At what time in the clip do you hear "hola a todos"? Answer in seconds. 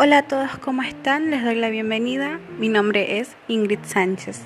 0.00-0.58